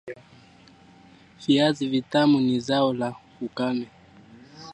[1.47, 3.87] viazi vitamu ni zao la ukame